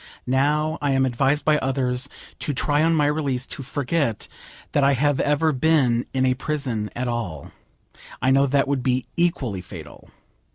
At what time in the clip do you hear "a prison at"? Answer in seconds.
6.25-7.07